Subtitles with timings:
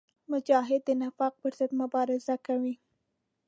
[0.31, 2.75] مجاهد د نفاق پر ضد مبارزه کوي.